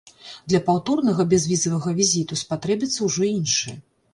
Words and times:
Для 0.53 0.61
паўторнага 0.69 1.25
бязвізавага 1.33 1.93
візіту 1.99 2.41
спатрэбіцца 2.45 2.99
ўжо 3.11 3.29
іншы. 3.37 3.79